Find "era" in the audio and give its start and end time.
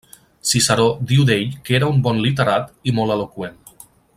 1.81-1.91